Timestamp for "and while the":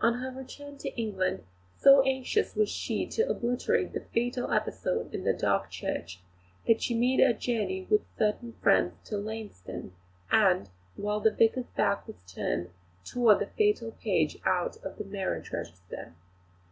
10.32-11.30